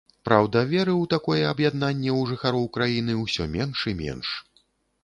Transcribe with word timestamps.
Праўда, 0.27 0.61
веры 0.71 0.93
ў 0.93 1.03
такое 1.13 1.41
аб'яднанне 1.51 2.09
ў 2.19 2.31
жыхароў 2.31 2.65
краіны 2.79 3.21
ўсё 3.23 3.51
менш 3.59 3.87
і 3.95 3.97
менш. 4.03 4.35